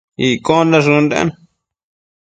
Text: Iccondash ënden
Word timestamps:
Iccondash 0.27 0.89
ënden 0.97 1.33